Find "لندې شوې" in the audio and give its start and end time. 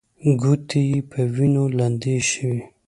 1.77-2.57